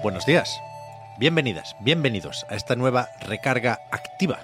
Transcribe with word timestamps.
Buenos 0.00 0.26
días. 0.26 0.62
Bienvenidas, 1.18 1.74
bienvenidos 1.80 2.46
a 2.48 2.54
esta 2.54 2.76
nueva 2.76 3.08
recarga 3.20 3.80
activa. 3.90 4.38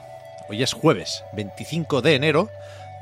Hoy 0.48 0.64
es 0.64 0.72
jueves 0.72 1.24
25 1.32 2.02
de 2.02 2.16
enero 2.16 2.48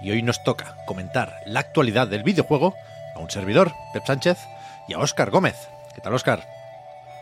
y 0.03 0.11
hoy 0.11 0.23
nos 0.23 0.45
toca 0.45 0.77
comentar 0.85 1.41
la 1.47 1.61
actualidad 1.61 2.09
del 2.09 2.25
videojuego 2.25 2.75
a 3.17 3.21
un 3.21 3.31
servidor, 3.31 3.73
Pep 3.95 4.05
Sánchez, 4.05 4.39
y 4.87 4.93
a 4.93 4.99
Óscar 4.99 5.31
Gómez. 5.31 5.71
¿Qué 5.95 6.03
tal, 6.03 6.13
Óscar? 6.13 6.47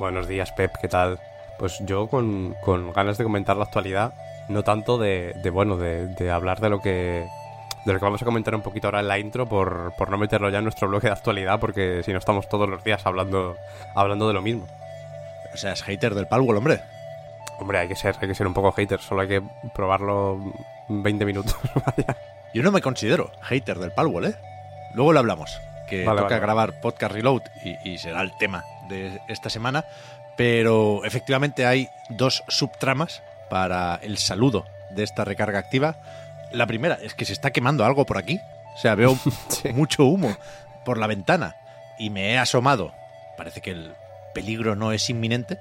Buenos 0.00 0.26
días, 0.26 0.50
Pep, 0.50 0.74
¿qué 0.80 0.88
tal? 0.88 1.20
Pues 1.60 1.78
yo 1.78 2.08
con, 2.08 2.56
con 2.60 2.92
ganas 2.92 3.16
de 3.16 3.22
comentar 3.22 3.56
la 3.56 3.64
actualidad, 3.64 4.12
no 4.48 4.64
tanto 4.64 4.98
de, 4.98 5.32
bueno, 5.52 5.76
de, 5.76 6.08
de 6.08 6.30
hablar 6.32 6.58
de 6.58 6.70
lo 6.70 6.80
que 6.80 7.24
de 7.84 7.92
lo 7.92 7.98
que 7.98 8.04
vamos 8.04 8.20
a 8.20 8.26
comentar 8.26 8.54
un 8.54 8.62
poquito 8.62 8.88
ahora 8.88 9.00
en 9.00 9.08
la 9.08 9.18
intro 9.18 9.46
por, 9.46 9.94
por 9.96 10.10
no 10.10 10.18
meterlo 10.18 10.50
ya 10.50 10.58
en 10.58 10.64
nuestro 10.64 10.88
bloque 10.88 11.06
de 11.06 11.12
actualidad, 11.12 11.60
porque 11.60 12.02
si 12.02 12.12
no 12.12 12.18
estamos 12.18 12.48
todos 12.48 12.68
los 12.68 12.82
días 12.82 13.06
hablando, 13.06 13.56
hablando 13.94 14.26
de 14.26 14.34
lo 14.34 14.42
mismo. 14.42 14.66
O 15.52 15.56
sea, 15.56 15.72
es 15.72 15.82
hater 15.82 16.14
del 16.14 16.26
Palworld, 16.28 16.58
hombre. 16.58 16.80
Hombre, 17.58 17.78
hay 17.78 17.88
que 17.88 17.96
ser, 17.96 18.16
hay 18.20 18.28
que 18.28 18.34
ser 18.34 18.46
un 18.46 18.54
poco 18.54 18.72
hater, 18.72 19.00
solo 19.00 19.22
hay 19.22 19.28
que 19.28 19.42
probarlo 19.74 20.38
20 20.88 21.24
minutos. 21.24 21.56
vaya. 21.74 22.16
Yo 22.54 22.62
no 22.62 22.72
me 22.72 22.80
considero 22.80 23.30
hater 23.42 23.78
del 23.78 23.92
Palworld, 23.92 24.30
¿eh? 24.30 24.36
Luego 24.94 25.12
lo 25.12 25.18
hablamos, 25.20 25.60
que 25.88 26.04
Vale, 26.04 26.20
toca 26.22 26.34
vale. 26.34 26.40
grabar 26.40 26.80
Podcast 26.80 27.12
Reload 27.12 27.42
y, 27.64 27.90
y 27.90 27.98
será 27.98 28.22
el 28.22 28.36
tema 28.38 28.64
de 28.88 29.20
esta 29.28 29.50
semana, 29.50 29.84
pero 30.36 31.04
efectivamente 31.04 31.66
hay 31.66 31.88
dos 32.08 32.42
subtramas 32.48 33.22
para 33.50 33.96
el 34.02 34.18
saludo 34.18 34.64
de 34.90 35.02
esta 35.04 35.24
recarga 35.24 35.58
activa. 35.58 35.96
La 36.52 36.66
primera 36.66 36.98
es 37.00 37.14
que 37.14 37.24
se 37.24 37.32
está 37.32 37.50
quemando 37.52 37.84
algo 37.84 38.04
por 38.06 38.18
aquí, 38.18 38.40
o 38.74 38.78
sea, 38.78 38.94
veo 38.94 39.16
Sí. 39.48 39.68
mucho 39.72 40.04
humo 40.06 40.34
por 40.84 40.98
la 40.98 41.06
ventana 41.06 41.56
y 41.98 42.10
me 42.10 42.30
he 42.32 42.38
asomado. 42.38 42.92
Parece 43.36 43.60
que 43.60 43.70
el 43.70 43.94
peligro 44.34 44.76
no 44.76 44.92
es 44.92 45.08
inminente, 45.10 45.58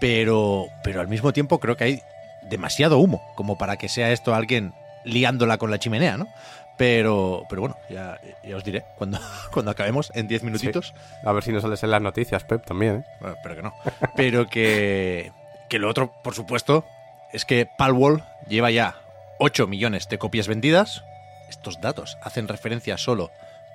pero, 0.00 0.66
pero 0.82 1.00
al 1.00 1.08
mismo 1.08 1.32
tiempo 1.32 1.58
creo 1.58 1.76
que 1.76 1.84
hay 1.84 2.02
demasiado 2.42 2.98
humo 2.98 3.22
como 3.34 3.58
para 3.58 3.76
que 3.76 3.88
sea 3.88 4.12
esto 4.12 4.34
alguien 4.34 4.74
liándola 5.04 5.58
con 5.58 5.70
la 5.70 5.78
chimenea, 5.78 6.16
¿no? 6.16 6.28
Pero, 6.76 7.44
pero 7.50 7.60
bueno, 7.60 7.76
ya, 7.90 8.18
ya 8.42 8.56
os 8.56 8.64
diré 8.64 8.84
cuando, 8.96 9.18
cuando 9.52 9.70
acabemos 9.70 10.10
en 10.14 10.28
10 10.28 10.44
minutitos. 10.44 10.94
A 11.24 11.32
ver 11.32 11.44
si 11.44 11.52
nos 11.52 11.62
sales 11.62 11.82
en 11.82 11.90
las 11.90 12.00
noticias, 12.00 12.44
Pep, 12.44 12.64
también, 12.64 12.96
¿eh? 12.96 13.04
Bueno, 13.20 13.36
espero 13.36 13.56
que 13.56 13.62
no. 13.62 13.74
Pero 14.16 14.48
que, 14.48 15.32
que 15.68 15.78
lo 15.78 15.90
otro, 15.90 16.12
por 16.22 16.34
supuesto, 16.34 16.86
es 17.32 17.44
que 17.44 17.66
Palworld 17.66 18.24
lleva 18.48 18.70
ya 18.70 18.96
8 19.38 19.66
millones 19.66 20.08
de 20.08 20.18
copias 20.18 20.48
vendidas. 20.48 21.04
Estos 21.50 21.80
datos 21.80 22.16
hacen 22.22 22.48
referencia 22.48 22.96
solo 22.96 23.30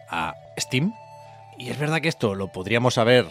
a 0.09 0.35
Steam. 0.57 0.93
Y 1.57 1.69
es 1.69 1.77
verdad 1.77 2.01
que 2.01 2.09
esto 2.09 2.33
lo 2.33 2.51
podríamos 2.51 2.97
haber 2.97 3.27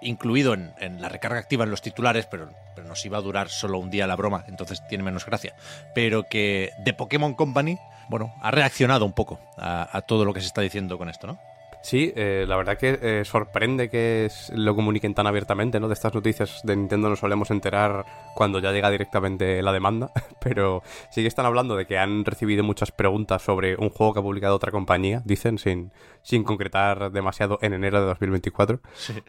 incluido 0.00 0.54
en, 0.54 1.00
la 1.00 1.08
recarga 1.08 1.38
activa 1.38 1.64
en 1.64 1.70
los 1.70 1.82
titulares, 1.82 2.26
pero, 2.26 2.50
pero 2.74 2.86
nos 2.86 3.04
iba 3.04 3.18
a 3.18 3.22
durar 3.22 3.48
solo 3.48 3.78
un 3.78 3.90
día 3.90 4.06
la 4.06 4.16
broma, 4.16 4.44
entonces 4.48 4.86
tiene 4.88 5.04
menos 5.04 5.26
gracia. 5.26 5.54
Pero 5.94 6.24
que 6.28 6.72
The 6.84 6.92
Pokémon 6.92 7.34
Company, 7.34 7.78
bueno, 8.08 8.34
ha 8.42 8.50
reaccionado 8.50 9.04
un 9.04 9.12
poco 9.12 9.40
a 9.56 10.02
todo 10.06 10.24
lo 10.24 10.32
que 10.32 10.40
se 10.40 10.46
está 10.46 10.60
diciendo 10.60 10.98
con 10.98 11.08
esto, 11.08 11.26
¿no? 11.26 11.38
Sí, 11.82 12.12
eh, 12.16 12.44
la 12.48 12.56
verdad 12.56 12.78
que 12.78 12.98
eh, 13.00 13.24
sorprende 13.24 13.88
que 13.88 14.28
lo 14.52 14.74
comuniquen 14.74 15.14
tan 15.14 15.26
abiertamente, 15.26 15.78
¿no? 15.78 15.88
De 15.88 15.94
estas 15.94 16.14
noticias 16.14 16.60
de 16.64 16.74
Nintendo 16.74 17.08
nos 17.08 17.20
solemos 17.20 17.50
enterar 17.50 18.04
cuando 18.34 18.58
ya 18.58 18.72
llega 18.72 18.90
directamente 18.90 19.62
la 19.62 19.72
demanda, 19.72 20.10
pero 20.40 20.82
sí 21.10 21.22
que 21.22 21.28
están 21.28 21.46
hablando 21.46 21.76
de 21.76 21.86
que 21.86 21.98
han 21.98 22.24
recibido 22.24 22.64
muchas 22.64 22.90
preguntas 22.90 23.42
sobre 23.42 23.76
un 23.76 23.90
juego 23.90 24.12
que 24.12 24.20
ha 24.20 24.22
publicado 24.22 24.56
otra 24.56 24.72
compañía, 24.72 25.22
dicen, 25.24 25.58
sin, 25.58 25.92
sin 26.22 26.42
concretar 26.44 27.12
demasiado 27.12 27.58
en 27.62 27.72
enero 27.72 28.00
de 28.00 28.06
2024, 28.06 28.80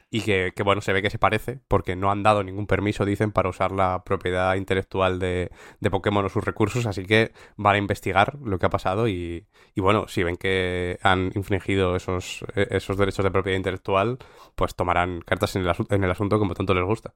y 0.10 0.22
que, 0.22 0.52
que, 0.56 0.64
bueno, 0.64 0.82
se 0.82 0.94
ve 0.94 1.02
que 1.02 1.10
se 1.10 1.20
parece, 1.20 1.60
porque 1.68 1.96
no 1.96 2.12
han 2.12 2.24
dado 2.24 2.44
ningún 2.44 2.68
permiso, 2.68 3.06
dicen, 3.06 3.32
para 3.32 3.50
usar 3.50 3.72
la 3.72 4.04
propiedad 4.04 4.56
intelectual 4.56 5.20
de, 5.20 5.52
de 5.80 5.92
Pokémon 5.92 6.26
o 6.26 6.30
sus 6.30 6.44
recursos, 6.44 6.86
así 6.86 7.06
que 7.06 7.32
van 7.56 7.76
a 7.76 7.78
investigar 7.78 8.38
lo 8.44 8.60
que 8.60 8.66
ha 8.66 8.70
pasado 8.70 9.08
y, 9.08 9.46
y 9.76 9.82
bueno, 9.82 10.08
si 10.08 10.24
ven 10.24 10.38
que 10.38 10.98
han 11.04 11.32
infringido 11.36 11.96
esos, 11.96 12.44
esos 12.56 12.98
derechos 12.98 13.24
de 13.24 13.32
propiedad 13.32 13.58
intelectual, 13.58 14.18
pues 14.56 14.76
tomarán 14.76 15.22
cartas 15.22 15.56
en 15.56 15.64
el, 15.66 15.74
en 15.90 16.04
el 16.04 16.12
asunto 16.12 16.40
como 16.40 16.54
tanto 16.54 16.74
les 16.74 16.84
gusta. 16.86 17.14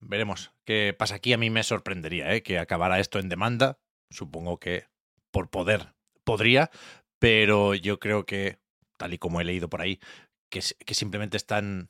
Veremos 0.00 0.52
qué 0.64 0.94
pasa 0.98 1.14
aquí. 1.14 1.32
A 1.32 1.38
mí 1.38 1.50
me 1.50 1.62
sorprendería 1.62 2.34
¿eh? 2.34 2.42
que 2.42 2.58
acabara 2.58 3.00
esto 3.00 3.18
en 3.18 3.28
demanda. 3.28 3.78
Supongo 4.10 4.58
que 4.58 4.86
por 5.30 5.48
poder 5.50 5.94
podría, 6.24 6.70
pero 7.18 7.74
yo 7.74 7.98
creo 7.98 8.24
que, 8.26 8.58
tal 8.96 9.14
y 9.14 9.18
como 9.18 9.40
he 9.40 9.44
leído 9.44 9.68
por 9.68 9.80
ahí, 9.82 10.00
que, 10.50 10.62
simplemente 10.62 11.36
están 11.36 11.88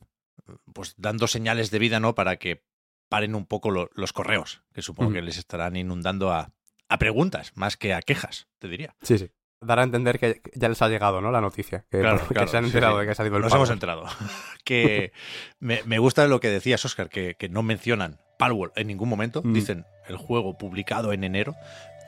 pues 0.73 0.95
dando 0.97 1.27
señales 1.27 1.71
de 1.71 1.79
vida, 1.79 2.01
¿no? 2.01 2.15
Para 2.15 2.37
que 2.37 2.65
paren 3.09 3.35
un 3.35 3.47
poco 3.47 3.71
lo- 3.71 3.91
los 3.95 4.13
correos, 4.13 4.63
que 4.73 4.83
supongo 4.83 5.13
que 5.13 5.23
les 5.23 5.39
estarán 5.39 5.77
inundando 5.77 6.33
a, 6.33 6.53
a 6.89 6.99
preguntas, 6.99 7.53
más 7.55 7.77
que 7.77 7.95
a 7.95 8.03
quejas, 8.03 8.49
te 8.59 8.69
diría. 8.69 8.97
Sí, 9.03 9.19
sí. 9.19 9.31
Dar 9.65 9.79
a 9.81 9.83
entender 9.83 10.19
que 10.19 10.41
ya 10.55 10.69
les 10.69 10.81
ha 10.83 10.89
llegado, 10.89 11.21
¿no? 11.21 11.31
La 11.31 11.41
noticia. 11.41 11.85
Que, 11.91 12.01
Claro, 12.01 12.19
que 12.29 12.35
claro, 12.35 12.49
se 12.49 12.57
han 12.57 12.65
enterado 12.67 12.95
sí. 12.95 13.01
de 13.01 13.07
que 13.07 13.13
ha 13.13 13.15
salido 13.15 13.37
el 13.37 13.43
Nos 13.43 13.55
hemos 13.55 13.71
enterado. 13.71 14.05
que 14.65 15.13
me, 15.61 15.83
me 15.85 15.99
gusta 15.99 16.27
lo 16.27 16.41
que 16.41 16.49
decías, 16.51 16.85
Oscar, 16.85 17.09
que, 17.09 17.35
que 17.35 17.49
no 17.49 17.63
mencionan 17.63 18.19
Palworld 18.39 18.73
en 18.77 18.87
ningún 18.89 19.09
momento. 19.09 19.43
Mm. 19.45 19.53
Dicen 19.53 19.87
el 20.09 20.17
juego 20.17 20.59
publicado 20.59 21.13
en 21.13 21.25
enero. 21.25 21.55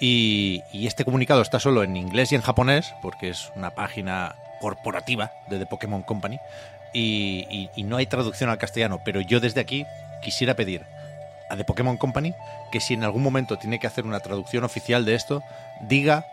Y, 0.00 0.61
y 0.72 0.87
este 0.87 1.05
comunicado 1.05 1.41
está 1.41 1.59
solo 1.59 1.83
en 1.83 1.97
inglés 1.97 2.31
y 2.33 2.34
en 2.34 2.43
japonés, 2.43 2.93
porque 3.00 3.31
es 3.31 3.50
una 3.56 3.71
página 3.75 4.34
corporativa 4.61 5.31
de 5.49 5.59
The 5.59 5.67
Pokémon 5.67 6.03
Company. 6.03 6.38
Y, 6.93 7.47
y- 7.50 7.71
y 7.77 7.83
no 7.84 7.97
hay 7.97 8.06
traducción 8.06 8.50
al 8.50 8.59
castellano. 8.59 9.00
Pero 9.05 9.21
yo 9.21 9.41
desde 9.41 9.61
aquí 9.61 9.84
quisiera 10.23 10.55
pedir 10.55 10.83
a 11.49 11.56
The 11.56 11.65
Pokémon 11.65 11.97
Company 11.97 12.34
que 12.73 12.81
si 12.81 12.94
en 12.94 13.05
algún 13.05 13.23
momento 13.23 13.56
tiene 13.56 13.78
que 13.78 13.87
hacer 13.87 14.05
una 14.05 14.21
traducción 14.21 14.65
oficial 14.65 15.05
de 15.05 15.15
esto, 15.15 15.43
diga 15.83 16.25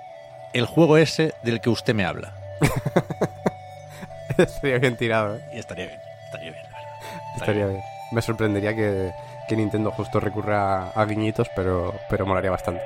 el 0.53 0.65
juego 0.65 0.97
ese 0.97 1.33
del 1.43 1.61
que 1.61 1.69
usted 1.69 1.93
me 1.93 2.05
habla. 2.05 2.33
Estaría 4.37 4.79
bien 4.79 4.95
tirado, 4.97 5.35
¿eh? 5.35 5.41
Y 5.53 5.59
estaría 5.59 5.85
bien, 5.85 5.99
estaría 6.25 6.51
bien, 6.51 6.63
la 6.63 6.77
verdad. 6.77 6.93
Estaría 7.37 7.65
bien. 7.67 7.81
Me 8.11 8.21
sorprendería 8.21 8.75
que, 8.75 9.11
que 9.47 9.55
Nintendo 9.55 9.91
justo 9.91 10.19
recurra 10.19 10.87
a, 10.87 10.89
a 10.91 11.05
guiñitos, 11.05 11.49
pero, 11.55 11.93
pero 12.09 12.25
molaría 12.25 12.51
bastante. 12.51 12.81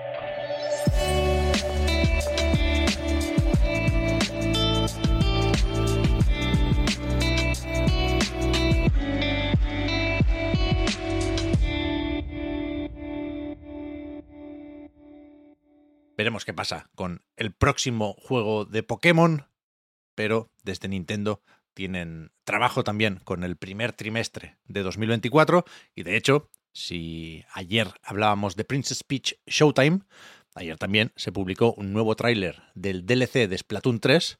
Veremos 16.27 16.43
qué 16.43 16.53
pasa 16.53 16.89
con 16.93 17.23
el 17.37 17.53
próximo 17.53 18.13
juego 18.19 18.65
de 18.65 18.83
Pokémon, 18.83 19.45
pero 20.13 20.51
desde 20.61 20.89
Nintendo 20.89 21.41
tienen 21.73 22.33
trabajo 22.43 22.83
también 22.83 23.21
con 23.23 23.45
el 23.45 23.55
primer 23.55 23.93
trimestre 23.93 24.57
de 24.65 24.83
2024 24.83 25.63
y 25.95 26.03
de 26.03 26.17
hecho, 26.17 26.49
si 26.73 27.45
ayer 27.53 27.87
hablábamos 28.03 28.57
de 28.57 28.65
Princess 28.65 29.05
Peach 29.05 29.39
Showtime, 29.45 30.01
ayer 30.53 30.77
también 30.77 31.13
se 31.15 31.31
publicó 31.31 31.73
un 31.75 31.93
nuevo 31.93 32.17
tráiler 32.17 32.61
del 32.75 33.05
DLC 33.05 33.47
de 33.47 33.57
Splatoon 33.57 34.01
3 34.01 34.37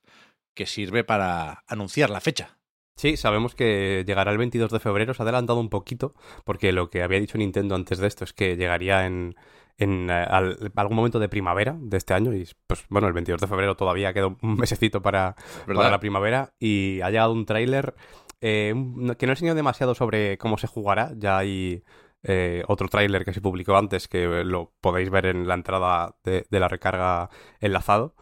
que 0.55 0.65
sirve 0.65 1.05
para 1.05 1.63
anunciar 1.67 2.09
la 2.09 2.19
fecha. 2.19 2.59
Sí, 2.97 3.15
sabemos 3.15 3.55
que 3.55 4.03
llegará 4.05 4.33
el 4.33 4.39
22 4.39 4.71
de 4.71 4.81
febrero, 4.81 5.13
se 5.13 5.21
ha 5.21 5.23
adelantado 5.23 5.61
un 5.61 5.69
poquito, 5.69 6.15
porque 6.43 6.73
lo 6.73 6.89
que 6.89 7.01
había 7.01 7.21
dicho 7.21 7.37
Nintendo 7.37 7.75
antes 7.75 7.99
de 7.99 8.07
esto 8.07 8.25
es 8.25 8.33
que 8.33 8.57
llegaría 8.57 9.05
en, 9.05 9.37
en 9.77 10.09
eh, 10.09 10.13
al- 10.13 10.71
algún 10.75 10.95
momento 10.95 11.19
de 11.19 11.29
primavera 11.29 11.75
de 11.79 11.97
este 11.97 12.13
año, 12.13 12.33
y 12.33 12.47
pues 12.67 12.85
bueno, 12.89 13.07
el 13.07 13.13
22 13.13 13.41
de 13.41 13.47
febrero 13.47 13.75
todavía 13.75 14.13
queda 14.13 14.27
un 14.27 14.37
mesecito 14.57 15.01
para, 15.01 15.35
para 15.65 15.91
la 15.91 15.99
primavera, 15.99 16.53
y 16.59 17.01
ha 17.01 17.09
llegado 17.09 17.31
un 17.33 17.45
tráiler 17.45 17.95
eh, 18.41 18.73
que 19.17 19.25
no 19.25 19.33
enseñó 19.33 19.55
demasiado 19.55 19.95
sobre 19.95 20.37
cómo 20.37 20.57
se 20.57 20.67
jugará, 20.67 21.11
ya 21.15 21.37
hay 21.37 21.83
eh, 22.23 22.63
otro 22.67 22.87
tráiler 22.87 23.23
que 23.25 23.33
se 23.33 23.41
publicó 23.41 23.77
antes, 23.77 24.07
que 24.07 24.25
lo 24.43 24.73
podéis 24.81 25.09
ver 25.09 25.27
en 25.27 25.47
la 25.47 25.53
entrada 25.53 26.15
de, 26.23 26.45
de 26.49 26.59
la 26.59 26.67
recarga 26.67 27.29
enlazado, 27.59 28.15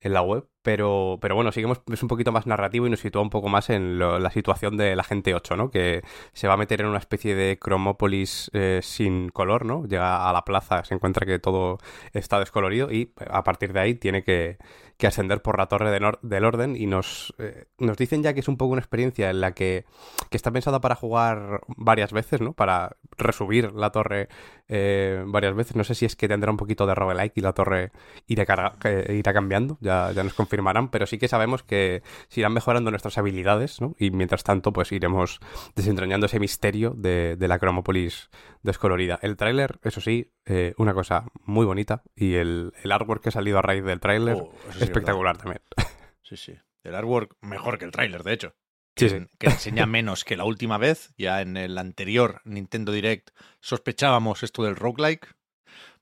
en 0.00 0.14
la 0.14 0.22
web, 0.22 0.48
pero, 0.62 1.18
pero 1.20 1.34
bueno, 1.34 1.52
seguimos, 1.52 1.80
es 1.90 2.02
un 2.02 2.08
poquito 2.08 2.32
más 2.32 2.46
narrativo 2.46 2.86
y 2.86 2.90
nos 2.90 3.00
sitúa 3.00 3.22
un 3.22 3.30
poco 3.30 3.48
más 3.48 3.70
en 3.70 3.98
la 3.98 4.30
situación 4.30 4.76
de 4.76 4.94
la 4.94 5.04
gente 5.04 5.34
8, 5.34 5.56
¿no? 5.56 5.70
Que 5.70 6.02
se 6.32 6.48
va 6.48 6.54
a 6.54 6.56
meter 6.56 6.80
en 6.82 6.86
una 6.88 6.98
especie 6.98 7.34
de 7.34 7.58
cromópolis 7.58 8.50
eh, 8.52 8.80
sin 8.82 9.30
color, 9.30 9.64
¿no? 9.64 9.86
Llega 9.86 10.28
a 10.28 10.32
la 10.32 10.44
plaza, 10.44 10.84
se 10.84 10.94
encuentra 10.94 11.26
que 11.26 11.38
todo 11.38 11.78
está 12.12 12.38
descolorido 12.38 12.92
y 12.92 13.12
a 13.30 13.42
partir 13.42 13.72
de 13.72 13.80
ahí 13.80 13.94
tiene 13.94 14.22
que, 14.22 14.58
que 15.00 15.06
ascender 15.06 15.42
por 15.42 15.58
la 15.58 15.66
torre 15.66 15.90
del 15.90 16.44
orden 16.44 16.76
y 16.76 16.86
nos, 16.86 17.34
eh, 17.38 17.64
nos 17.78 17.96
dicen 17.96 18.22
ya 18.22 18.34
que 18.34 18.40
es 18.40 18.48
un 18.48 18.56
poco 18.56 18.72
una 18.72 18.80
experiencia 18.80 19.30
en 19.30 19.40
la 19.40 19.52
que, 19.52 19.86
que, 20.28 20.36
está 20.36 20.52
pensada 20.52 20.80
para 20.80 20.94
jugar 20.94 21.62
varias 21.68 22.12
veces, 22.12 22.40
¿no? 22.40 22.52
Para 22.52 22.96
resubir 23.16 23.72
la 23.72 23.90
torre 23.90 24.28
eh, 24.68 25.24
varias 25.26 25.54
veces. 25.54 25.74
No 25.74 25.84
sé 25.84 25.94
si 25.94 26.04
es 26.04 26.14
que 26.14 26.28
tendrá 26.28 26.50
un 26.50 26.58
poquito 26.58 26.86
de 26.86 26.94
roguelike 26.94 27.32
y 27.36 27.40
la 27.40 27.54
torre 27.54 27.90
irá, 28.26 28.76
irá 29.08 29.32
cambiando, 29.32 29.78
ya, 29.80 30.12
ya 30.12 30.22
nos 30.22 30.34
confirmarán, 30.50 30.90
pero 30.90 31.06
sí 31.06 31.16
que 31.18 31.28
sabemos 31.28 31.62
que 31.62 32.02
se 32.28 32.40
irán 32.40 32.52
mejorando 32.52 32.90
nuestras 32.90 33.16
habilidades, 33.18 33.80
¿no? 33.80 33.94
Y 33.98 34.10
mientras 34.10 34.42
tanto, 34.42 34.72
pues 34.72 34.90
iremos 34.90 35.38
desentrañando 35.76 36.26
ese 36.26 36.40
misterio 36.40 36.90
de, 36.96 37.36
de 37.36 37.48
la 37.48 37.60
Cromópolis 37.60 38.30
descolorida. 38.62 39.20
El 39.22 39.36
tráiler, 39.36 39.78
eso 39.84 40.00
sí, 40.00 40.32
eh, 40.46 40.74
una 40.76 40.92
cosa 40.92 41.26
muy 41.44 41.64
bonita 41.66 42.02
y 42.16 42.34
el, 42.34 42.72
el, 42.82 42.90
artwork 42.90 43.22
que 43.22 43.28
ha 43.28 43.32
salido 43.32 43.58
a 43.58 43.62
raíz 43.62 43.84
del 43.84 44.00
tráiler 44.00 44.38
oh, 44.40 44.52
espectacular 44.80 45.38
también. 45.38 45.62
Sí, 46.22 46.36
sí. 46.36 46.54
El 46.84 46.94
artwork 46.94 47.36
mejor 47.40 47.76
que 47.76 47.84
el 47.84 47.90
tráiler, 47.90 48.22
de 48.22 48.32
hecho. 48.32 48.54
Que, 48.94 49.08
sí, 49.08 49.16
que 49.36 49.48
enseña 49.48 49.84
menos 49.86 50.22
que 50.22 50.36
la 50.36 50.44
última 50.44 50.78
vez. 50.78 51.12
Ya 51.18 51.40
en 51.40 51.56
el 51.56 51.76
anterior 51.76 52.40
Nintendo 52.44 52.92
Direct 52.92 53.30
sospechábamos 53.58 54.44
esto 54.44 54.62
del 54.62 54.76
roguelike. 54.76 55.26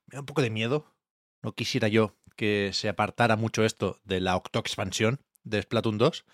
Me 0.04 0.16
da 0.16 0.20
un 0.20 0.26
poco 0.26 0.42
de 0.42 0.50
miedo. 0.50 0.94
No 1.42 1.52
quisiera 1.52 1.88
yo 1.88 2.17
que 2.38 2.70
se 2.73 2.88
apartara 2.88 3.37
mucho 3.37 3.64
esto 3.64 3.99
de 4.05 4.20
la 4.20 4.37
octo 4.37 4.61
expansión 4.61 5.20
de 5.43 5.61
Splatoon 5.61 5.99
2. 5.99 6.25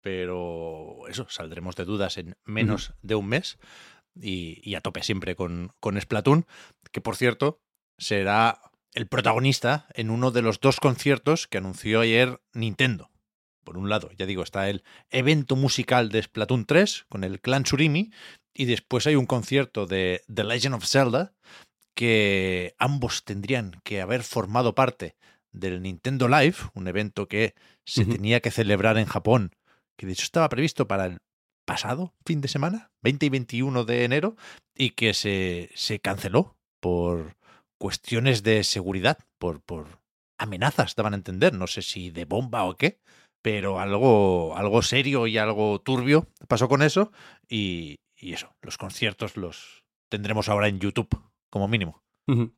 Pero 0.00 1.06
eso, 1.08 1.26
saldremos 1.28 1.76
de 1.76 1.84
dudas 1.84 2.16
en 2.16 2.36
menos 2.46 2.94
de 3.02 3.14
un 3.14 3.28
mes 3.28 3.58
y, 4.14 4.74
a 4.74 4.80
tope 4.80 5.02
siempre 5.02 5.36
con, 5.36 5.72
con 5.78 6.00
Splatoon, 6.00 6.46
que 6.90 7.02
por 7.02 7.16
cierto 7.16 7.60
será 7.98 8.62
el 8.94 9.06
protagonista 9.06 9.86
en 9.92 10.08
uno 10.08 10.30
de 10.30 10.40
los 10.40 10.60
dos 10.60 10.80
conciertos 10.80 11.46
que 11.46 11.58
anunció 11.58 12.00
ayer 12.00 12.40
Nintendo. 12.54 13.10
Por 13.62 13.76
un 13.76 13.90
lado, 13.90 14.10
ya 14.16 14.24
digo, 14.24 14.42
está 14.42 14.70
el 14.70 14.82
evento 15.10 15.56
musical 15.56 16.08
de 16.08 16.22
Splatoon 16.22 16.64
3 16.64 17.04
con 17.10 17.22
el 17.22 17.42
clan 17.42 17.66
Surimi 17.66 18.10
y 18.54 18.64
después 18.64 19.06
hay 19.06 19.16
un 19.16 19.26
concierto 19.26 19.86
de 19.86 20.22
The 20.32 20.44
Legend 20.44 20.76
of 20.76 20.86
Zelda 20.86 21.34
que 21.94 22.74
ambos 22.78 23.24
tendrían 23.24 23.78
que 23.84 24.00
haber 24.00 24.22
formado 24.22 24.74
parte 24.74 25.16
del 25.52 25.82
Nintendo 25.82 26.28
Live, 26.28 26.56
un 26.74 26.88
evento 26.88 27.28
que 27.28 27.54
se 27.84 28.04
tenía 28.04 28.40
que 28.40 28.50
celebrar 28.50 28.98
en 28.98 29.06
Japón, 29.06 29.52
que 29.96 30.06
de 30.06 30.12
hecho 30.12 30.24
estaba 30.24 30.48
previsto 30.48 30.86
para 30.86 31.06
el 31.06 31.18
pasado 31.64 32.14
fin 32.24 32.40
de 32.40 32.48
semana, 32.48 32.90
20 33.02 33.26
y 33.26 33.28
21 33.28 33.84
de 33.84 34.04
enero, 34.04 34.36
y 34.76 34.90
que 34.90 35.14
se, 35.14 35.70
se 35.74 36.00
canceló 36.00 36.56
por 36.80 37.36
cuestiones 37.78 38.42
de 38.42 38.64
seguridad, 38.64 39.18
por, 39.38 39.60
por 39.60 40.00
amenazas, 40.38 40.94
daban 40.94 41.14
a 41.14 41.16
entender, 41.16 41.54
no 41.54 41.66
sé 41.66 41.82
si 41.82 42.10
de 42.10 42.24
bomba 42.24 42.64
o 42.64 42.76
qué, 42.76 42.98
pero 43.42 43.80
algo, 43.80 44.56
algo 44.56 44.82
serio 44.82 45.26
y 45.26 45.38
algo 45.38 45.80
turbio 45.80 46.26
pasó 46.48 46.68
con 46.68 46.82
eso, 46.82 47.12
y, 47.48 47.96
y 48.16 48.32
eso, 48.32 48.54
los 48.62 48.76
conciertos 48.76 49.36
los 49.36 49.84
tendremos 50.10 50.48
ahora 50.48 50.68
en 50.68 50.80
YouTube, 50.80 51.22
como 51.50 51.68
mínimo. 51.68 52.02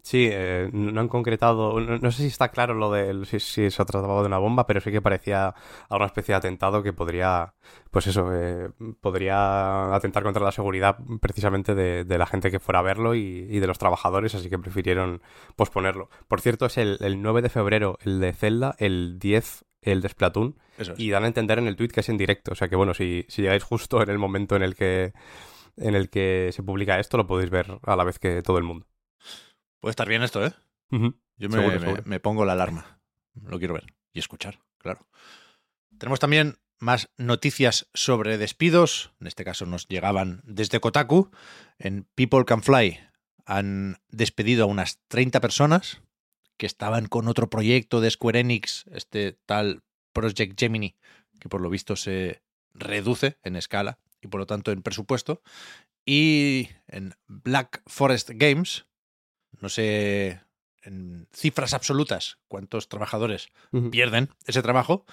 Sí, 0.03 0.29
eh, 0.31 0.69
no 0.73 1.01
han 1.01 1.09
concretado, 1.09 1.81
no, 1.81 2.11
sé 2.11 2.23
si 2.23 2.29
está 2.29 2.49
claro 2.51 2.75
lo 2.75 2.93
de 2.93 3.25
si, 3.25 3.41
si, 3.41 3.71
se 3.71 3.85
trataba 3.85 4.21
de 4.21 4.27
una 4.27 4.39
bomba, 4.39 4.67
pero 4.67 4.81
sí 4.81 4.91
que 4.91 5.01
parecía 5.01 5.55
alguna 5.89 6.07
especie 6.07 6.33
de 6.33 6.39
atentado 6.39 6.83
que 6.83 6.93
podría, 6.93 7.55
pues 7.91 8.07
eso, 8.07 8.31
eh, 8.35 8.69
podría 9.01 9.95
atentar 9.95 10.23
contra 10.25 10.45
la 10.45 10.53
seguridad 10.53 10.99
precisamente 11.21 11.75
de, 11.75 12.19
la 12.19 12.27
gente 12.27 12.51
que 12.51 12.61
fuera 12.61 12.81
a 12.81 12.83
verlo 12.83 13.15
y, 13.15 13.59
de 13.59 13.67
los 13.67 13.79
trabajadores, 13.79 14.35
así 14.35 14.51
que 14.51 14.59
prefirieron 14.59 15.23
posponerlo. 15.57 16.11
Por 16.29 16.41
cierto, 16.41 16.67
es 16.67 16.77
el, 16.77 17.23
9 17.23 17.41
de 17.41 17.49
febrero 17.49 17.99
el 18.03 18.21
de 18.21 18.33
Zelda, 18.35 18.75
el 18.79 19.19
10 19.19 19.65
el 19.81 20.03
de 20.03 20.09
Splatoon, 20.09 20.59
y 20.97 21.11
dan 21.11 21.25
a 21.25 21.29
entender 21.29 21.59
en 21.59 21.67
el 21.67 21.77
tweet 21.77 21.89
que 21.89 22.01
es 22.01 22.09
en 22.09 22.19
directo, 22.19 22.53
o 22.53 22.55
sea 22.55 22.69
que 22.69 22.77
bueno, 22.77 22.95
si, 22.95 23.25
si 23.29 23.43
llegáis 23.43 23.63
justo 23.63 24.03
en 24.03 24.11
el 24.11 24.19
momento 24.19 24.55
en 24.55 24.63
el 24.63 24.75
que 24.75 25.13
en 25.79 25.95
el 25.95 26.11
que 26.11 26.51
se 26.53 26.63
publica 26.63 27.01
esto, 27.01 27.17
lo 27.17 27.27
podéis 27.27 27.51
ver 27.51 27.79
a 27.83 27.97
la 27.97 28.05
vez 28.05 28.19
que 28.19 28.43
todo 28.43 28.59
el 28.59 28.65
mundo. 28.65 28.87
Puede 29.83 29.91
estar 29.91 30.09
bien 30.09 30.23
esto, 30.23 30.47
¿eh? 30.47 30.53
Yo 31.37 31.49
me, 31.49 32.21
pongo 32.21 32.45
la 32.45 32.53
alarma. 32.53 33.01
Lo 33.35 33.59
quiero 33.59 33.75
ver 33.75 33.87
y 34.13 34.21
escuchar, 34.21 34.61
claro. 34.79 35.09
Tenemos 35.99 36.21
también 36.21 36.59
más 36.79 37.11
noticias 37.17 37.91
sobre 37.93 38.39
despidos. 38.39 39.13
En 39.21 39.27
este 39.27 39.45
caso 39.45 39.67
nos 39.67 39.89
llegaban 39.89 40.41
desde 40.45 40.79
Kotaku. 40.79 41.33
En 41.81 42.05
People 42.15 42.45
Can 42.45 42.63
Fly 42.63 43.01
han 43.45 43.97
despedido 44.09 44.63
a 44.63 44.67
unas 44.69 45.01
30 45.09 45.41
personas 45.41 46.01
que 46.59 46.67
estaban 46.67 47.07
con 47.07 47.27
otro 47.27 47.51
proyecto 47.51 48.01
de 48.01 48.13
Square 48.13 48.39
Enix, 48.39 48.85
este 48.93 49.37
tal 49.47 49.83
Project 50.13 50.57
Gemini, 50.61 50.95
que 51.41 51.49
por 51.49 51.61
lo 51.61 51.71
visto 51.71 51.97
se 51.97 52.41
reduce 52.73 53.37
en 53.43 53.57
escala 53.57 53.99
y 54.21 54.29
por 54.29 54.39
lo 54.39 54.47
tanto 54.47 54.71
en 54.71 54.83
presupuesto. 54.83 55.43
Y 56.07 56.69
en 56.87 57.15
Black 57.27 57.83
Forest 57.89 58.31
Games 58.35 58.87
no 59.61 59.69
sé 59.69 60.41
en 60.83 61.29
cifras 61.33 61.75
absolutas 61.75 62.39
cuántos 62.49 62.89
trabajadores 62.89 63.49
pierden 63.91 64.31
ese 64.47 64.63
trabajo, 64.63 65.05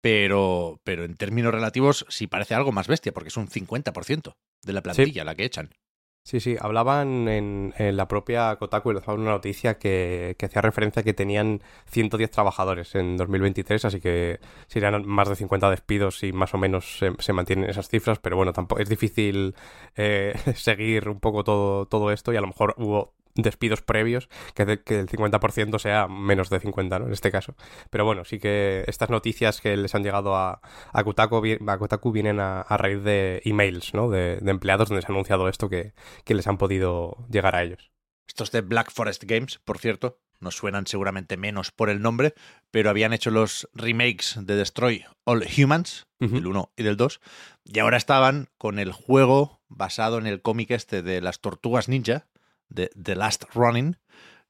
pero, 0.00 0.80
pero 0.84 1.04
en 1.04 1.14
términos 1.16 1.52
relativos 1.52 2.06
sí 2.08 2.26
parece 2.26 2.54
algo 2.54 2.72
más 2.72 2.88
bestia, 2.88 3.12
porque 3.12 3.28
es 3.28 3.36
un 3.36 3.48
50% 3.48 4.36
de 4.62 4.72
la 4.72 4.82
plantilla 4.82 5.24
la 5.24 5.34
que 5.34 5.44
echan. 5.44 5.74
Sí, 6.22 6.38
sí, 6.38 6.56
hablaban 6.60 7.28
en, 7.28 7.72
la 7.78 8.06
propia 8.06 8.54
Kotaku, 8.56 8.92
les 8.92 9.08
una 9.08 9.30
noticia 9.30 9.78
que, 9.78 10.36
hacía 10.42 10.60
referencia 10.60 11.00
a 11.00 11.02
que 11.02 11.14
tenían 11.14 11.62
110 11.86 12.30
trabajadores 12.30 12.94
en 12.94 13.16
2023, 13.16 13.86
así 13.86 14.00
que 14.00 14.38
serían 14.66 15.06
más 15.06 15.28
de 15.30 15.36
50 15.36 15.70
despidos 15.70 16.22
y 16.22 16.32
más 16.32 16.52
o 16.54 16.58
menos 16.58 17.00
se, 17.18 17.32
mantienen 17.32 17.70
esas 17.70 17.88
cifras, 17.88 18.18
pero 18.18 18.36
bueno, 18.36 18.52
tampoco 18.52 18.82
es 18.82 18.88
difícil 18.88 19.54
eh, 19.96 20.34
seguir 20.54 21.08
un 21.08 21.20
poco 21.20 21.42
todo, 21.42 21.86
todo 21.86 22.12
esto 22.12 22.32
y 22.32 22.36
a 22.36 22.42
lo 22.42 22.48
mejor 22.48 22.74
hubo 22.76 23.14
despidos 23.34 23.82
previos, 23.82 24.28
que, 24.54 24.82
que 24.82 25.00
el 25.00 25.08
50% 25.08 25.78
sea 25.78 26.08
menos 26.08 26.50
de 26.50 26.60
50, 26.60 26.98
¿no? 26.98 27.06
En 27.06 27.12
este 27.12 27.30
caso. 27.30 27.54
Pero 27.90 28.04
bueno, 28.04 28.24
sí 28.24 28.38
que 28.38 28.84
estas 28.86 29.10
noticias 29.10 29.60
que 29.60 29.76
les 29.76 29.94
han 29.94 30.02
llegado 30.02 30.36
a, 30.36 30.60
a, 30.92 31.04
Kotaku, 31.04 32.12
vienen 32.12 32.40
a, 32.40 32.64
raíz 32.76 33.02
de 33.02 33.42
emails, 33.44 33.94
¿no? 33.94 34.10
De, 34.10 34.38
empleados 34.46 34.88
donde 34.88 35.02
se 35.02 35.08
ha 35.08 35.14
anunciado 35.14 35.48
esto 35.48 35.68
que, 35.68 35.94
que 36.24 36.34
les 36.34 36.46
han 36.46 36.58
podido 36.58 37.16
llegar 37.30 37.54
a 37.54 37.62
ellos. 37.62 37.90
Estos 38.26 38.52
de 38.52 38.60
Black 38.60 38.90
Forest 38.92 39.24
Games, 39.24 39.58
por 39.64 39.78
cierto, 39.78 40.20
nos 40.40 40.56
suenan 40.56 40.86
seguramente 40.86 41.36
menos 41.36 41.70
por 41.70 41.90
el 41.90 42.00
nombre, 42.00 42.34
pero 42.70 42.90
habían 42.90 43.12
hecho 43.12 43.30
los 43.30 43.68
remakes 43.74 44.38
de 44.40 44.56
Destroy 44.56 45.04
All 45.24 45.44
Humans, 45.44 46.06
del 46.18 46.46
1 46.46 46.72
y 46.76 46.82
del 46.82 46.96
2, 46.96 47.20
y 47.64 47.78
ahora 47.78 47.96
estaban 47.96 48.48
con 48.58 48.78
el 48.78 48.92
juego 48.92 49.60
basado 49.68 50.18
en 50.18 50.26
el 50.26 50.42
cómic 50.42 50.70
este 50.70 51.02
de 51.02 51.20
las 51.20 51.40
tortugas 51.40 51.88
ninja, 51.88 52.26
de 52.70 52.90
The 53.00 53.16
Last 53.16 53.44
Running, 53.54 53.98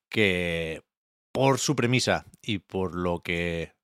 que 0.09 0.83
por 1.33 1.59
su 1.59 1.75
premisa 1.75 2.27
y 2.43 2.59
por 2.59 2.95
lo 2.95 3.23
que 3.23 3.75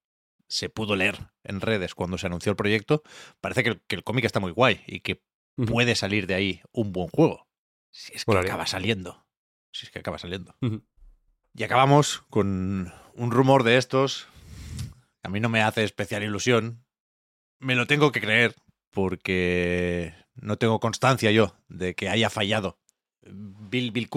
se 0.48 0.68
pudo 0.68 0.94
leer 0.94 1.30
en 1.42 1.60
redes 1.60 1.94
cuando 1.94 2.18
se 2.18 2.26
anunció 2.26 2.50
el 2.50 2.56
proyecto, 2.56 3.02
parece 3.40 3.64
que 3.64 3.80
el, 3.88 4.04
cómic 4.04 4.24
está 4.24 4.40
muy 4.40 4.52
guay 4.52 4.82
y 4.86 5.00
que 5.00 5.22
puede 5.66 5.94
salir 5.94 6.26
de 6.26 6.34
ahí 6.34 6.62
un 6.72 6.92
buen 6.92 7.08
juego. 7.08 7.48
Si 7.90 8.14
es 8.14 8.24
que 8.24 8.36
acaba 8.36 8.66
saliendo. 8.66 9.26
Si 9.72 9.86
es 9.86 9.90
que 9.90 9.98
acaba 9.98 10.18
saliendo. 10.18 10.54
Y 11.54 11.62
acabamos 11.64 12.22
con 12.28 12.92
un 13.14 13.30
rumor 13.30 13.62
de 13.64 13.78
estos. 13.78 14.28
A 15.22 15.28
mí 15.28 15.40
no 15.40 15.48
me 15.48 15.62
hace 15.62 15.82
especial 15.82 16.22
ilusión. 16.22 16.84
Me 17.58 17.74
lo 17.74 17.86
tengo 17.86 18.12
que 18.12 18.20
creer 18.20 18.54
porque 18.90 20.14
no 20.34 20.58
tengo 20.58 20.78
constancia 20.78 21.30
yo 21.30 21.56
de 21.68 21.94
que 21.94 22.08
haya 22.08 22.28
fallado 22.28 22.78
Bill 23.30 23.90
Bill 23.90 24.08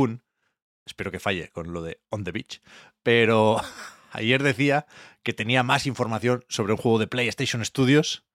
espero 0.85 1.11
que 1.11 1.19
falle 1.19 1.49
con 1.49 1.71
lo 1.71 1.81
de 1.81 1.99
On 2.09 2.23
the 2.23 2.31
Beach, 2.31 2.61
pero 3.03 3.61
ayer 4.11 4.43
decía 4.43 4.85
que 5.23 5.33
tenía 5.33 5.63
más 5.63 5.85
información 5.85 6.43
sobre 6.49 6.73
un 6.73 6.77
juego 6.77 6.99
de 6.99 7.07
PlayStation 7.07 7.63
Studios 7.63 8.25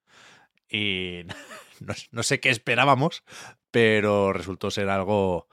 y 0.68 1.22
no, 2.12 2.22
sé 2.22 2.40
qué 2.40 2.50
esperábamos, 2.50 3.24
pero 3.70 4.32
resultó 4.32 4.70
ser 4.70 4.88
algo 4.88 5.48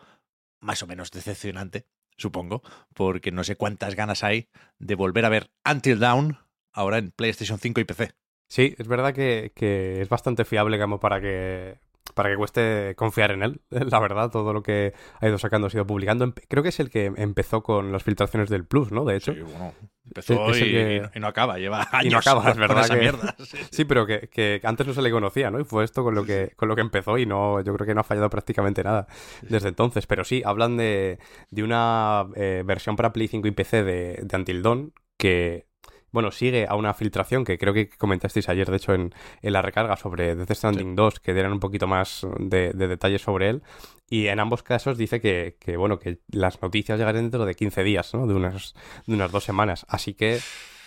más 0.60 0.84
o 0.84 0.88
menos 0.88 1.12
decepcionante, 1.12 1.88
supongo, 2.18 2.62
porque 2.94 3.32
no 3.32 3.44
sé 3.44 3.56
cuántas 3.56 3.96
ganas 3.96 4.24
hay 4.24 4.50
de 4.78 4.96
volver 4.96 5.26
a 5.26 5.30
ver 5.30 5.52
Until 5.70 6.00
Dawn 6.00 6.38
ahora 6.72 7.00
en 7.00 7.12
PlayStation 7.12 7.60
5 7.60 7.82
y 7.82 7.84
PC. 7.84 8.12
Sí, 8.48 8.76
es 8.78 8.88
verdad 8.88 9.14
que, 9.14 9.54
que 9.56 10.02
es 10.02 10.10
bastante 10.10 10.46
fiable 10.46 10.78
como 10.78 11.00
para 11.00 11.22
que 11.22 11.80
para 12.16 12.30
que 12.30 12.36
cueste 12.36 12.94
confiar 12.96 13.32
en 13.32 13.44
él, 13.44 13.62
la 13.70 14.00
verdad, 14.00 14.30
todo 14.32 14.54
lo 14.54 14.64
que 14.64 14.94
ha 15.20 15.28
ido 15.28 15.38
sacando, 15.38 15.68
ha 15.68 15.72
ido 15.74 15.86
publicando. 15.88 16.34
Creo 16.48 16.64
que 16.64 16.70
es 16.70 16.80
el 16.80 16.90
que 16.90 17.12
empezó 17.16 17.64
con 17.64 17.92
las 17.92 18.04
filtraciones 18.04 18.50
del 18.50 18.66
Plus, 18.66 18.92
¿no? 18.92 19.06
De 19.06 19.16
hecho. 19.18 19.34
Sí, 19.34 19.42
bueno, 19.42 19.74
Empezó 20.04 20.50
Es 20.52 20.58
y, 20.58 20.62
que- 20.64 21.10
y 21.16 21.20
no 21.20 21.28
acaba, 21.28 21.58
lleva 21.58 21.88
años 21.92 22.06
Y 22.06 22.10
no 22.10 22.18
acaba, 22.18 22.50
es 22.52 22.58
verdad. 22.58 22.84
esa 22.84 22.96
que- 22.96 23.00
mierda. 23.02 23.36
Sí. 23.40 23.58
Sí, 23.72 23.86
pero 23.86 24.06
que, 24.06 24.28
que 24.30 24.60
antes 24.64 24.86
no 24.88 24.94
se 24.94 25.02
le 25.02 25.12
conocía, 25.12 25.52
¿no? 25.52 25.60
Y 25.60 25.64
fue 25.64 25.86
esto 25.86 26.04
con 26.04 26.16
lo 26.16 26.26
que, 26.26 26.52
con 26.58 26.68
lo 26.68 26.76
que 26.76 26.82
empezó 26.82 27.18
y 27.18 27.26
no, 27.26 27.62
yo 27.62 27.74
creo 27.76 27.88
que 27.88 27.94
no 27.94 28.02
ha 28.02 28.04
fallado 28.04 28.30
prácticamente 28.30 28.84
nada 28.84 29.08
desde 29.44 29.70
entonces. 29.70 30.08
Pero 30.08 30.24
sí, 30.26 30.42
hablan 30.44 30.76
de, 30.76 31.18
de 31.52 31.64
una 31.64 32.26
eh, 32.36 32.64
versión 32.66 32.96
para 32.98 33.14
Play 33.14 33.28
5 33.30 33.48
y 33.48 33.52
PC 33.52 33.84
de, 33.84 34.20
de 34.24 34.36
Until 34.38 34.62
Dawn 34.64 34.94
que, 35.18 35.68
bueno, 36.12 36.32
sigue 36.32 36.68
a 36.68 36.76
una 36.76 36.94
filtración 36.94 37.46
que 37.46 37.58
creo 37.58 37.74
que 37.74 37.90
comentasteis 37.90 38.50
ayer, 38.50 38.70
de 38.70 38.78
hecho, 38.78 38.94
en, 38.94 39.14
en 39.42 39.54
la 39.54 39.62
recarga 39.62 39.96
sobre 39.96 40.36
Death 40.36 40.52
Stranding 40.52 40.96
2, 40.96 41.20
que 41.20 41.34
dieran 41.34 41.54
un 41.54 41.60
poquito 41.60 41.88
más 41.88 42.28
de, 42.40 42.72
de 42.74 42.88
detalles 42.88 43.22
sobre 43.22 43.50
él. 43.50 43.64
Y 44.10 44.28
en 44.28 44.40
ambos 44.40 44.62
casos 44.62 44.98
dice 44.98 45.22
que, 45.22 45.56
que, 45.60 45.78
bueno, 45.78 45.98
que 46.00 46.20
las 46.30 46.62
noticias 46.62 47.00
llegarán 47.00 47.24
dentro 47.24 47.46
de 47.46 47.56
15 47.56 47.84
días, 47.84 48.14
¿no? 48.14 48.28
De 48.28 48.34
unas, 48.34 48.74
de 49.08 49.16
unas 49.16 49.32
dos 49.32 49.46
semanas. 49.46 49.86
Así 49.88 50.14
que 50.14 50.40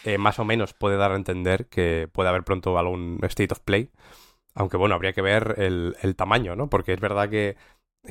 eh, 0.04 0.19
más 0.19 0.38
o 0.38 0.45
menos 0.45 0.75
puede 0.75 0.99
dar 0.99 1.12
a 1.12 1.16
entender 1.16 1.66
que 1.66 2.09
puede 2.12 2.28
haber 2.28 2.45
pronto 2.45 2.78
algún 2.78 3.19
State 3.23 3.52
of 3.52 3.61
Play. 3.61 3.90
Aunque 4.54 4.76
bueno, 4.76 4.95
habría 4.95 5.14
que 5.14 5.23
ver 5.23 5.54
el, 5.57 5.97
el 6.02 6.14
tamaño, 6.14 6.54
¿no? 6.54 6.69
Porque 6.69 6.93
es 6.93 7.00
verdad 7.00 7.28
que 7.28 7.57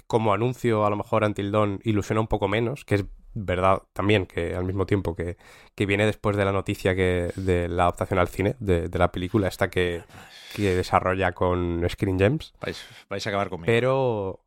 como 0.08 0.34
anuncio 0.34 0.86
a 0.86 0.90
lo 0.90 0.96
mejor 0.96 1.24
Until 1.24 1.52
Dawn 1.52 1.80
ilusiona 1.84 2.22
un 2.22 2.28
poco 2.28 2.48
menos, 2.48 2.86
que 2.86 2.96
es 2.96 3.06
verdad 3.34 3.82
también 3.94 4.26
que 4.26 4.56
al 4.56 4.64
mismo 4.64 4.86
tiempo 4.86 5.16
que, 5.16 5.38
que 5.76 5.86
viene 5.86 6.06
después 6.06 6.38
de 6.38 6.46
la 6.46 6.52
noticia 6.52 6.96
que 6.96 7.32
de 7.36 7.68
la 7.68 7.84
adaptación 7.84 8.20
al 8.20 8.28
cine 8.28 8.56
de, 8.60 8.90
de 8.90 9.00
la 9.00 9.12
película 9.12 9.48
esta 9.48 9.70
que, 9.70 10.04
que 10.56 10.76
desarrolla 10.76 11.32
con 11.32 11.86
Screen 11.90 12.20
Gems. 12.20 12.54
Vais, 12.62 12.86
vais 13.10 13.26
a 13.26 13.30
acabar 13.30 13.50
conmigo. 13.50 13.66
Pero 13.66 14.40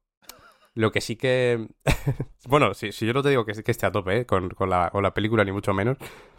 lo 0.74 0.92
que 0.92 1.00
sí 1.00 1.16
que... 1.16 1.66
bueno, 2.46 2.74
si, 2.74 2.92
si 2.92 3.06
yo 3.06 3.12
no 3.12 3.22
te 3.22 3.30
digo 3.30 3.44
que, 3.44 3.52
que 3.62 3.70
esté 3.70 3.86
a 3.86 3.92
tope 3.92 4.18
¿eh? 4.18 4.26
con, 4.26 4.50
con 4.50 4.70
la, 4.70 4.90
con 4.90 5.02
la 5.02 5.14
película, 5.14 5.44
ni 5.44 5.52
mucho 5.52 5.74
menos, 5.74 5.96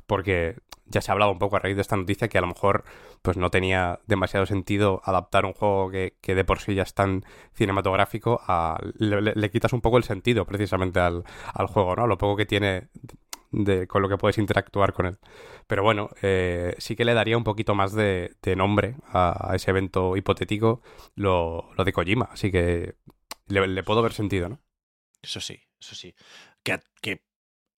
porque 0.08 0.58
ya 0.86 1.02
se 1.02 1.12
ha 1.12 1.14
hablado 1.14 1.32
un 1.32 1.40
poco 1.40 1.58
a 1.58 1.60
raíz 1.60 1.76
de 1.76 1.82
esta 1.82 1.98
noticia 1.98 2.30
que 2.30 2.38
a 2.38 2.42
lo 2.42 2.48
mejor 2.48 2.84
pues 3.22 3.38
no 3.38 3.50
tenía 3.52 4.00
demasiado 4.08 4.46
sentido 4.46 5.02
adaptar 5.06 5.46
un 5.46 5.54
juego 5.54 5.92
que, 5.92 6.18
que 6.22 6.34
de 6.36 6.46
por 6.46 6.60
sí 6.60 6.76
ya 6.76 6.84
es 6.84 6.94
tan 6.94 7.26
cinematográfico 7.54 8.42
a... 8.48 8.80
Le, 8.98 9.22
le- 9.22 9.52
quitas 9.52 9.74
un 9.74 9.82
poco 9.82 9.98
el 9.98 10.04
sentido 10.04 10.46
precisamente 10.46 11.00
al, 11.02 11.24
al 11.54 11.68
juego, 11.68 11.96
¿no? 11.96 12.08
Lo 12.08 12.18
poco 12.18 12.38
que 12.38 12.46
tiene 12.46 12.88
de, 13.52 13.88
con 13.88 14.02
lo 14.02 14.10
que 14.10 14.18
puedes 14.18 14.38
interactuar 14.38 14.94
con 14.94 15.06
él. 15.08 15.18
Pero 15.68 15.84
bueno, 15.84 16.10
eh, 16.22 16.76
sí 16.78 16.96
que 16.96 17.06
le 17.06 17.14
daría 17.14 17.38
un 17.38 17.44
poquito 17.44 17.76
más 17.76 17.94
de, 17.94 18.36
nombre 18.56 18.96
a, 19.12 19.52
ese 19.56 19.72
evento 19.72 20.16
hipotético 20.18 20.82
lo, 21.16 21.70
lo 21.78 21.84
de 21.84 21.94
Kojima. 21.94 22.30
Así 22.32 22.52
que 22.52 22.96
le, 23.48 23.68
le 23.68 23.84
puedo 23.84 24.02
ver 24.02 24.14
sentido, 24.14 24.50
¿no? 24.50 24.60
Eso 25.22 25.40
sí, 25.42 25.60
eso 25.80 25.96
sí. 25.96 26.16
Que, 26.64 26.80
que 27.02 27.24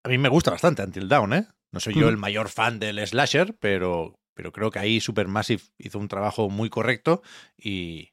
a 0.04 0.08
mí 0.08 0.18
me 0.18 0.28
gusta 0.28 0.50
bastante 0.50 0.82
Until 0.82 1.08
Dawn, 1.08 1.32
¿eh? 1.35 1.49
No 1.72 1.80
soy 1.80 1.94
yo 1.94 2.08
el 2.08 2.16
mayor 2.16 2.48
fan 2.48 2.78
del 2.78 3.06
slasher, 3.06 3.54
pero, 3.58 4.18
pero 4.34 4.52
creo 4.52 4.70
que 4.70 4.78
ahí 4.78 5.00
Supermassive 5.00 5.62
hizo 5.78 5.98
un 5.98 6.08
trabajo 6.08 6.48
muy 6.48 6.70
correcto 6.70 7.22
y 7.56 8.12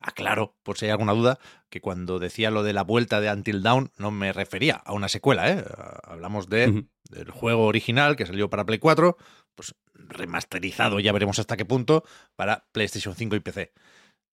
aclaro, 0.00 0.56
por 0.62 0.78
si 0.78 0.86
hay 0.86 0.92
alguna 0.92 1.12
duda, 1.12 1.38
que 1.70 1.80
cuando 1.80 2.18
decía 2.18 2.50
lo 2.50 2.62
de 2.62 2.72
la 2.72 2.82
vuelta 2.82 3.20
de 3.20 3.30
Until 3.30 3.62
Dawn 3.62 3.90
no 3.98 4.10
me 4.10 4.32
refería 4.32 4.76
a 4.76 4.92
una 4.92 5.08
secuela, 5.08 5.50
¿eh? 5.50 5.64
Hablamos 6.04 6.48
de, 6.48 6.86
del 7.10 7.30
juego 7.30 7.66
original 7.66 8.16
que 8.16 8.26
salió 8.26 8.50
para 8.50 8.64
Play 8.64 8.78
4, 8.78 9.16
pues 9.54 9.74
remasterizado, 9.94 11.00
ya 11.00 11.12
veremos 11.12 11.38
hasta 11.38 11.56
qué 11.56 11.64
punto, 11.64 12.04
para 12.36 12.66
PlayStation 12.72 13.14
5 13.14 13.36
y 13.36 13.40
PC. 13.40 13.72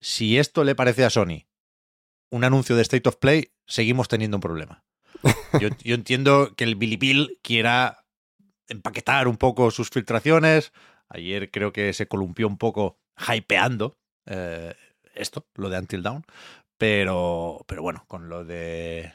Si 0.00 0.38
esto 0.38 0.64
le 0.64 0.75
parece 0.75 1.04
a 1.04 1.11
Sony 1.11 1.47
un 2.30 2.44
anuncio 2.44 2.76
de 2.76 2.83
State 2.83 3.09
of 3.09 3.16
Play, 3.16 3.52
seguimos 3.66 4.09
teniendo 4.09 4.37
un 4.37 4.42
problema. 4.42 4.85
Yo, 5.61 5.68
yo 5.83 5.94
entiendo 5.94 6.52
que 6.54 6.64
el 6.64 6.75
Billy 6.75 6.97
Bill 6.97 7.38
quiera 7.40 8.03
empaquetar 8.68 9.28
un 9.28 9.37
poco 9.37 9.71
sus 9.71 9.90
filtraciones. 9.90 10.73
Ayer 11.09 11.50
creo 11.50 11.73
que 11.73 11.92
se 11.92 12.09
columpió 12.09 12.47
un 12.47 12.59
poco 12.59 12.99
hypeando 13.28 13.97
eh, 14.26 14.75
esto, 15.14 15.47
lo 15.54 15.68
de 15.71 15.78
Until 15.78 16.02
Dawn. 16.02 16.25
Pero, 16.76 17.64
pero 17.66 17.83
bueno, 17.83 18.04
con 18.09 18.28
lo 18.28 18.44
de 18.44 19.12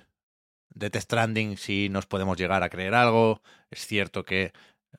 Death 0.69 0.95
Stranding 0.95 1.57
sí 1.57 1.89
nos 1.89 2.05
podemos 2.05 2.37
llegar 2.37 2.63
a 2.63 2.69
creer 2.69 2.95
algo. 2.95 3.41
Es 3.69 3.85
cierto 3.85 4.23
que 4.23 4.53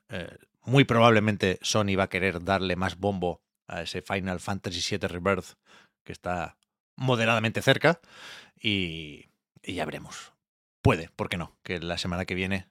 eh, 0.09 0.37
muy 0.63 0.83
probablemente 0.83 1.59
Sony 1.61 1.95
va 1.97 2.03
a 2.03 2.09
querer 2.09 2.43
darle 2.43 2.75
más 2.75 2.97
bombo 2.97 3.41
a 3.67 3.81
ese 3.81 4.01
Final 4.01 4.39
Fantasy 4.39 4.97
VII 4.97 5.07
Rebirth 5.07 5.55
que 6.03 6.11
está 6.11 6.57
moderadamente 6.95 7.61
cerca 7.61 7.99
y, 8.59 9.29
y 9.63 9.73
ya 9.73 9.85
veremos. 9.85 10.33
Puede, 10.81 11.09
¿por 11.15 11.29
qué 11.29 11.37
no? 11.37 11.55
Que 11.63 11.79
la 11.79 11.97
semana 11.97 12.25
que 12.25 12.35
viene, 12.35 12.67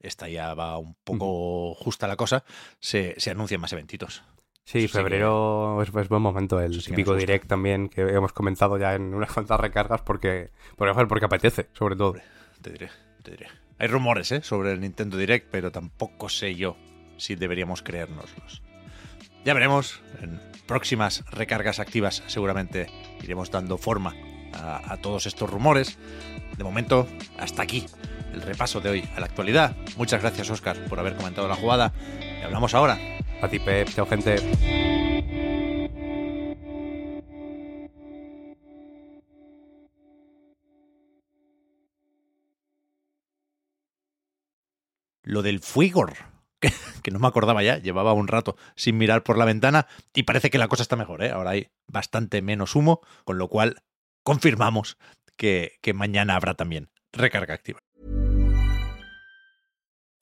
esta 0.00 0.28
ya 0.28 0.54
va 0.54 0.78
un 0.78 0.94
poco 1.04 1.74
justa 1.74 2.08
la 2.08 2.16
cosa, 2.16 2.44
se, 2.80 3.14
se 3.18 3.30
anuncien 3.30 3.60
más 3.60 3.72
eventitos. 3.72 4.22
Sí, 4.64 4.84
Eso 4.84 4.88
sí 4.88 4.98
febrero 4.98 5.82
es, 5.82 5.88
es 5.94 6.08
buen 6.08 6.22
momento. 6.22 6.60
El 6.60 6.80
sí 6.80 6.90
típico 6.90 7.14
direct 7.16 7.46
también 7.46 7.88
que 7.88 8.02
hemos 8.02 8.32
comentado 8.32 8.78
ya 8.78 8.94
en 8.94 9.14
unas 9.14 9.32
cuantas 9.32 9.58
recargas 9.58 10.02
porque, 10.02 10.50
por 10.76 11.08
porque 11.08 11.24
apetece, 11.24 11.68
sobre 11.72 11.96
todo. 11.96 12.14
Te 12.62 12.70
diré, 12.70 12.88
te 13.22 13.32
diré. 13.32 13.46
Hay 13.78 13.88
rumores 13.88 14.30
¿eh? 14.32 14.42
sobre 14.42 14.72
el 14.72 14.80
Nintendo 14.80 15.16
Direct, 15.16 15.48
pero 15.50 15.72
tampoco 15.72 16.28
sé 16.28 16.54
yo 16.54 16.76
si 17.16 17.34
deberíamos 17.34 17.82
creérnoslos. 17.82 18.62
Ya 19.44 19.54
veremos. 19.54 20.02
En 20.20 20.40
próximas 20.66 21.24
recargas 21.30 21.80
activas 21.80 22.22
seguramente 22.26 22.86
iremos 23.22 23.50
dando 23.50 23.76
forma 23.76 24.14
a, 24.52 24.92
a 24.92 24.98
todos 24.98 25.26
estos 25.26 25.50
rumores. 25.50 25.98
De 26.56 26.62
momento, 26.62 27.08
hasta 27.38 27.62
aquí 27.62 27.86
el 28.32 28.42
repaso 28.42 28.80
de 28.80 28.90
hoy 28.90 29.08
a 29.16 29.20
la 29.20 29.26
actualidad. 29.26 29.76
Muchas 29.96 30.20
gracias, 30.20 30.50
Oscar, 30.50 30.76
por 30.86 30.98
haber 30.98 31.16
comentado 31.16 31.48
la 31.48 31.56
jugada. 31.56 31.92
Y 32.40 32.44
hablamos 32.44 32.74
ahora. 32.74 32.98
A 33.42 33.48
ti, 33.48 33.58
Pep. 33.58 33.88
Chao, 33.94 34.06
gente. 34.06 34.36
Lo 45.22 45.42
del 45.42 45.60
Fuigor, 45.60 46.14
que, 46.60 46.72
que 47.02 47.10
no 47.10 47.18
me 47.18 47.28
acordaba 47.28 47.62
ya, 47.62 47.78
llevaba 47.78 48.12
un 48.14 48.26
rato 48.26 48.56
sin 48.74 48.98
mirar 48.98 49.22
por 49.22 49.38
la 49.38 49.44
ventana 49.44 49.86
y 50.12 50.24
parece 50.24 50.50
que 50.50 50.58
la 50.58 50.68
cosa 50.68 50.82
está 50.82 50.96
mejor, 50.96 51.22
¿eh? 51.22 51.30
Ahora 51.30 51.50
hay 51.50 51.68
bastante 51.86 52.42
menos 52.42 52.74
humo, 52.74 53.00
con 53.24 53.38
lo 53.38 53.48
cual 53.48 53.82
confirmamos 54.24 54.98
que, 55.36 55.78
que 55.82 55.94
mañana 55.94 56.34
habrá 56.34 56.54
también 56.54 56.90
recarga 57.12 57.54
activa. 57.54 57.80